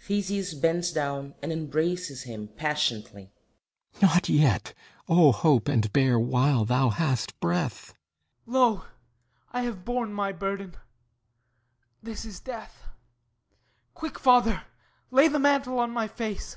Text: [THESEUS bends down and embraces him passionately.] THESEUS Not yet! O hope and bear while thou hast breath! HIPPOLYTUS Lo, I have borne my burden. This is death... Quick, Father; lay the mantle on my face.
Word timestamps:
[THESEUS 0.00 0.54
bends 0.54 0.90
down 0.90 1.36
and 1.40 1.52
embraces 1.52 2.24
him 2.24 2.48
passionately.] 2.48 3.32
THESEUS 3.92 4.02
Not 4.02 4.28
yet! 4.28 4.74
O 5.08 5.30
hope 5.30 5.68
and 5.68 5.92
bear 5.92 6.18
while 6.18 6.64
thou 6.64 6.88
hast 6.90 7.38
breath! 7.38 7.94
HIPPOLYTUS 8.46 8.52
Lo, 8.80 8.84
I 9.52 9.60
have 9.62 9.84
borne 9.84 10.12
my 10.12 10.32
burden. 10.32 10.74
This 12.02 12.24
is 12.24 12.40
death... 12.40 12.88
Quick, 13.94 14.18
Father; 14.18 14.64
lay 15.12 15.28
the 15.28 15.38
mantle 15.38 15.78
on 15.78 15.92
my 15.92 16.08
face. 16.08 16.56